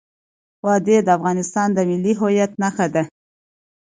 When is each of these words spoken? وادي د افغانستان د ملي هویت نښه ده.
وادي 0.65 0.97
د 1.03 1.09
افغانستان 1.17 1.67
د 1.73 1.79
ملي 1.89 2.13
هویت 2.19 2.51
نښه 2.61 2.87
ده. 2.93 3.03